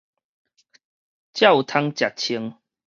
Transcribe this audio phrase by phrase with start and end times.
[0.03, 0.03] 才
[1.45, 2.57] 有通食穿